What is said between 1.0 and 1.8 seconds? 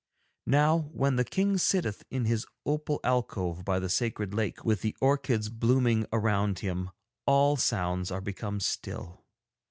the King